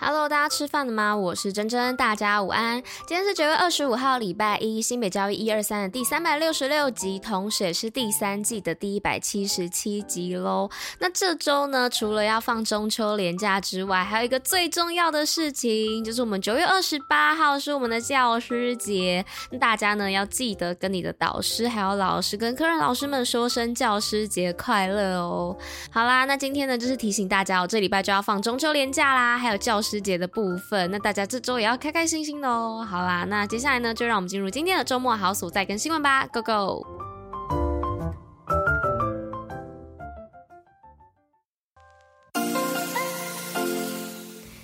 [0.00, 1.16] Hello，大家吃饭了吗？
[1.16, 2.80] 我是珍珍，大家午安。
[3.04, 10.70] 今天是九月二十五号，礼拜一，新北教育一二三的第三百六十六集，同时也是第三季的第一百七十七集喽。
[11.00, 19.26] 那这周呢，除了要放中秋连假之外，还有一个最重要的事情，就是我们九月二十八号是我们的教师节。
[19.50, 25.56] 那大家呢，要记得跟你的导师、还有老师跟科任老师们说声教师节快乐哦。
[25.90, 29.87] 好啦，那今天呢，就是提醒大家，我这礼拜就要放中秋连假啦，还有教师。
[29.88, 32.86] 师节的部分，那大家这周也要开开心心的哦。
[32.86, 36.86] 好啦，那接下来呢，就让我们进入今天的周末好所在跟新闻吧，Go Go！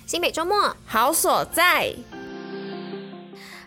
[0.05, 1.91] 新北周末好所在。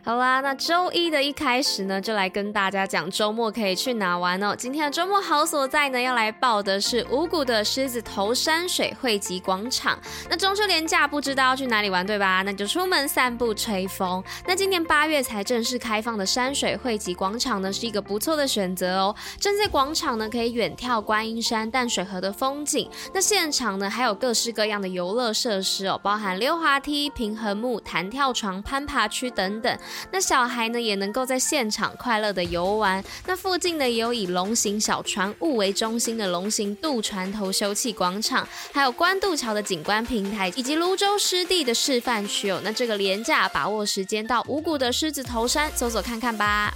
[0.08, 4.56] 好啦，那周一的一开始呢，就来跟大家讲周末可以去哪玩哦。
[4.56, 9.98] 今天的周末好所在呢，要来报的是五谷的狮子头山水汇集广场。
[10.30, 12.40] 那中秋连假不知道要去哪里玩，对吧？
[12.40, 14.24] 那就出门散步吹风。
[14.46, 19.14] 那今年八月才正式开放的山水汇集广场呢，是一个不错的选择哦。
[19.38, 22.88] 站在广场呢，可以远眺观音山、淡水河的风景。
[23.12, 29.78] 那现场呢，还有各式各样的游乐设施哦，包含溜滑梯、平衡木、弹跳床、攀爬区等等。
[30.10, 33.02] 那小孩呢，也能够在现场快乐的游玩。
[33.26, 42.60] 那附近呢，也有以龙形小船坞为中心的龙形渡船头休憩广场，还有关渡桥的景观平台，以及泸州湿地的示范区哦。
[42.64, 46.74] 那这个廉价把握时间到五谷的狮子头山走走看看吧。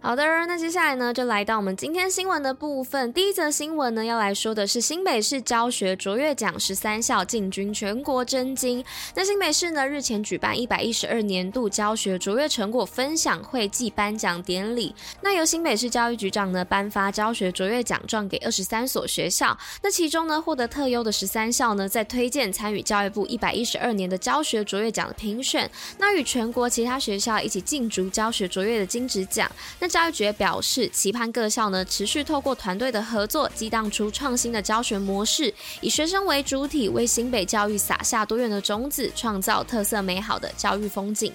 [0.00, 3.12] 好的，那接下来呢，就来到我们今天新闻的部分。
[3.12, 8.82] 第一则新闻呢，要来说的是新北市教学卓越奖十三校进军全国征金。
[9.16, 14.94] 那新北市呢，日前举办一百一十二年度教学卓越成果分享会暨颁奖典礼。
[15.20, 19.58] 那由新北市教育局长呢颁发教学卓越奖状给二十三所学校。
[19.82, 25.68] 那其中呢，获得特优的十三校呢，在推荐参与教育部一百一十二年的教学卓越奖的评选。
[25.98, 29.50] 那与全国其他学校一起竞逐教学卓越的金质奖。
[29.80, 41.32] 那教育局表示，期盼各校呢持续透过团队的合作，激荡出创新的教学模式，以学生为主体，为新北教育撒下多元的种子，创造特色美好的教育风景。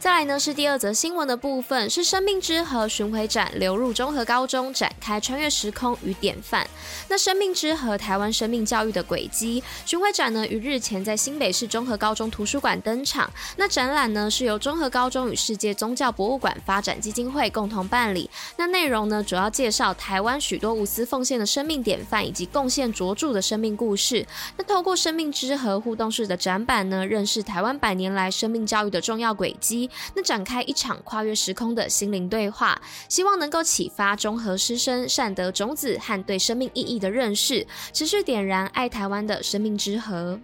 [0.00, 6.64] 再来呢是第二则新闻的部分，是生命之河巡回展流入中和高中，展开穿越时空与典范。
[7.08, 13.28] 那生命之河台湾生命教育的轨迹巡回展呢，于日前在新北市中和高中图书馆登场。
[13.56, 18.30] 那展览呢是由中和高中与世界宗教博物馆发展基金会共同办理。
[18.56, 24.24] 那内容呢主要介绍台湾许多无私奉献的生命典范以及贡献卓著的生命故事。
[24.56, 29.87] 那透过生命之河互动式的展板呢，认识台湾百年来生命教育的重要轨迹。
[30.14, 40.38] 那展开一场跨越时空的心灵对话，希望能够启发中和师生善德种子和对生命意义的认识，持续点燃爱台湾的生命之河。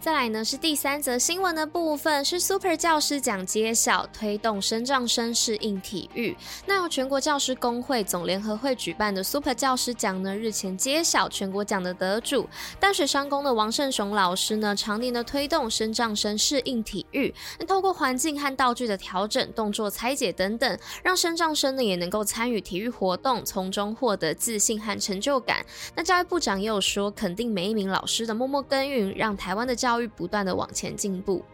[0.00, 6.34] 再来呢是第三则新闻的部分，是 Super 教师奖揭晓，推动身障生适应体育。
[6.64, 12.48] 那由全国教师工会总联合会举办的 Super 教师奖呢，日前揭晓全国奖的得主，
[12.80, 25.62] 淡水商工的王胜雄老师呢，常年的推动身障生适应体育，那透过环境和道具的调整、动作拆解等等，让身障生呢也能够参与体育活动，从中获得自信和成就感。
[25.94, 31.44] 那教育部长也有说，肯定每一名老师的默默耕耘，让台湾的教教育不断的往前进步。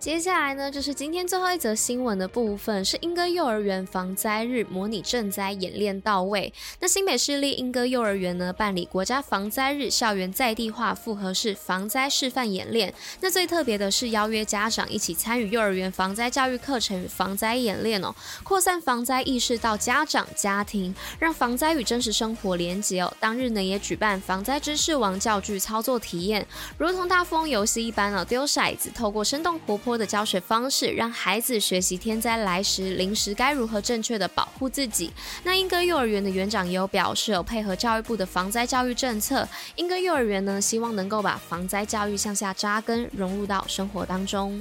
[0.00, 6.52] 接下来呢，就是今天最后一则新闻的部分，是莺歌幼儿园防灾日模拟赈灾演练到位。
[6.78, 12.94] 那新北市立莺歌幼儿园呢，办理国家防灾日校园在地化复合式防灾示范演练。
[13.20, 18.14] 那最特别的是邀约家长一起参与幼儿园防灾教育课程与防灾演练哦，
[18.44, 23.12] 扩散防灾意识到家长家庭，让防灾与真实生活连结哦。
[23.18, 26.46] 当日呢，也举办防灾知识王教具操作体验，
[26.78, 35.12] 如同大富翁游戏一般哦，丢骰子，透过生动活泼的教学方式，让孩子学习天灾来时临时该如何正确的保护自己。
[35.44, 44.60] 那英歌幼儿园的园长也有表示，有配合教育部的防灾教育政策，英歌幼儿园呢，希望能够把防灾教育向下扎根，融入到生活当中。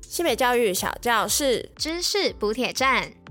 [0.00, 3.21] 西北教育小教室知识补铁站。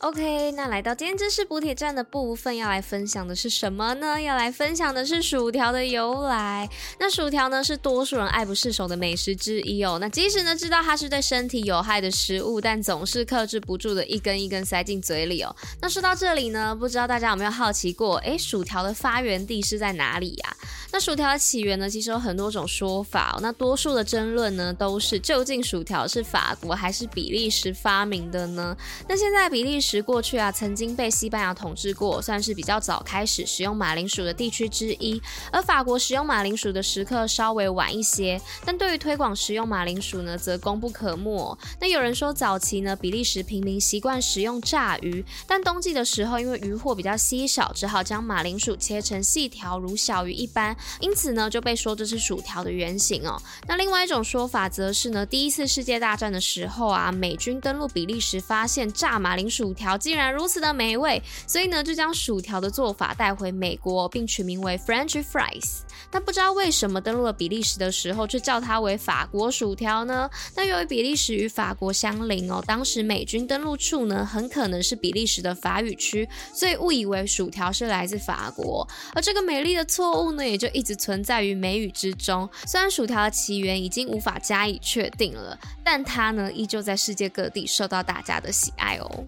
[0.00, 4.20] OK，那来到今天知识补铁站的部分，要来分享的是什么呢？
[4.20, 6.68] 要来分享的是薯条的由来。
[7.00, 9.98] 那薯条呢，是多数人爱不释手的美食之一哦。
[10.00, 15.54] 那即使呢知道它是对身体有害的食物，但总是克制不住的一根一根塞进嘴里哦。
[15.82, 20.56] 那说到这里呢，不知道大家有没有好奇过，诶，薯条的发源地是在哪里呀？
[20.98, 23.38] 那薯条的起源呢，其实有很多种说法。
[23.40, 28.76] 那多数的争论呢，都是究竟薯条是法国还是比利时发明的呢？
[29.08, 35.22] 那现在比利时过去啊，曾经被西班牙统治过，算是比较早开始使用马铃薯的地区之一。
[35.52, 41.56] 而法国使用马铃薯的时刻稍微晚一些，但对于推广食用马铃薯呢，则功不可没。
[41.80, 50.76] 那有人说，早期呢，比利时平民习惯食用炸鱼，但冬季的时候，因为鱼货比较稀少，只好将马铃薯切成细条，如小鱼一般。
[51.00, 53.40] 因此呢，就被说这是薯条的原型哦。
[53.66, 65.80] 那另外一种说法则是呢，第一次世界大战的时候啊，美军登陆比利时，发现炸马铃薯条竟然如此的美味，所以呢，就将薯条的做法带回美国，并取名为 French fries。
[66.10, 70.28] 那不知道为什么登陆了比利时的时候，却叫它为法国薯条呢？
[70.54, 78.88] 那由于比利时与法国相邻哦，当时美军登陆处呢，很可能是比利时的法语区，所以误以为薯条是来自法国。
[79.14, 82.48] 而这个美丽的错误呢，也就一直存在于美语之中。
[82.64, 89.26] 虽然薯条的起源已经无法加以确定了，但它呢，依旧在世界各地受到大家的喜爱哦。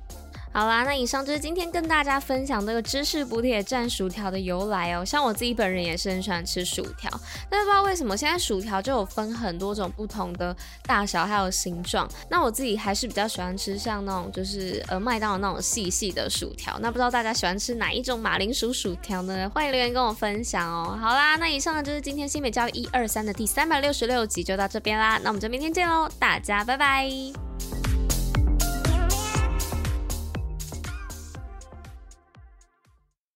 [0.53, 5.05] 好啦，那以上就是今天跟大家分享这个芝士补铁站薯条的由来哦。
[5.05, 7.09] 像我自己本人也是很喜欢吃薯条，
[7.49, 12.09] 但是不知道为什么现在薯条就有分很多种不同的大小还有形状。
[12.29, 16.77] 那我自己还是比较喜欢吃像那种就是呃麦当劳那种细细的薯条。
[16.81, 19.49] 那不知道大家喜欢吃哪一种马铃薯薯条呢？
[19.55, 20.99] 欢迎留言跟我分享哦。
[21.01, 25.21] 好啦，那以上呢就是今天新美教育一二三的第三百六十六集就到这边啦。
[25.23, 27.50] 那我们就明天见喽，大家拜拜。